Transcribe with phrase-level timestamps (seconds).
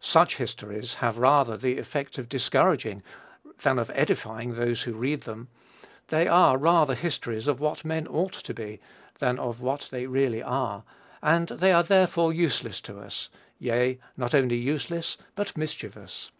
[0.00, 3.02] Such histories have rather the effect of discouraging
[3.64, 5.48] than of edifying those who read them.
[6.08, 8.80] They are rather histories of what men ought to be,
[9.18, 10.84] than of what they really are,
[11.22, 13.28] and they are therefore useless to us,
[13.58, 16.30] yea, not only useless, but mischievous.